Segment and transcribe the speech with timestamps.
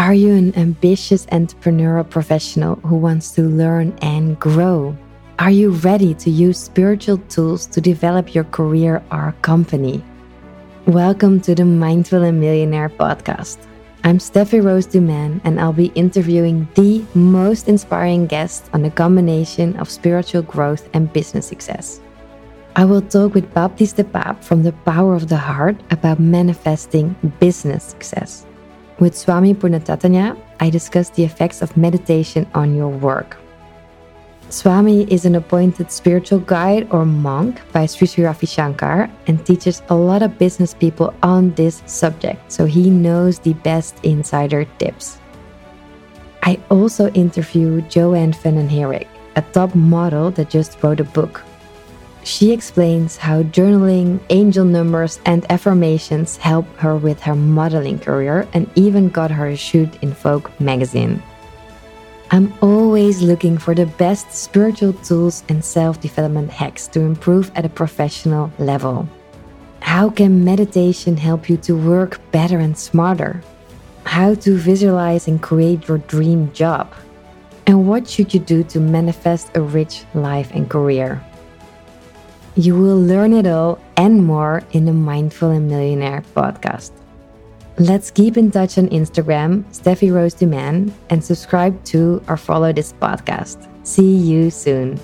[0.00, 4.96] Are you an ambitious entrepreneurial professional who wants to learn and grow?
[5.38, 10.02] Are you ready to use spiritual tools to develop your career or company?
[10.86, 13.58] Welcome to the Mindful and Millionaire podcast.
[14.02, 18.90] I'm Steffy Roos du Maine, and I'll be interviewing the most inspiring guests on the
[18.90, 22.00] combination of spiritual growth and business success.
[22.74, 27.14] I will talk with Baptiste de Paap from the Power of the Heart about manifesting
[27.38, 28.46] business success.
[29.00, 33.38] With Swami Purnachaitanya, I discuss the effects of meditation on your work.
[34.50, 39.80] Swami is an appointed spiritual guide or monk by Sri Sri Ravi Shankar and teaches
[39.88, 45.18] a lot of business people on this subject, so he knows the best insider tips.
[46.42, 51.42] I also interviewed Joanne van den a top model that just wrote a book.
[52.22, 58.70] She explains how journaling, angel numbers, and affirmations help her with her modeling career and
[58.74, 61.22] even got her a shoot in Vogue magazine.
[62.30, 67.64] I'm always looking for the best spiritual tools and self development hacks to improve at
[67.64, 69.08] a professional level.
[69.80, 73.42] How can meditation help you to work better and smarter?
[74.04, 76.94] How to visualize and create your dream job?
[77.66, 81.24] And what should you do to manifest a rich life and career?
[82.56, 86.90] You will learn it all and more in the Mindful and Millionaire podcast.
[87.78, 92.72] Let's keep in touch on Instagram, Steffy Roos du Maine, and subscribe to or follow
[92.72, 93.66] this podcast.
[93.86, 95.00] See you soon.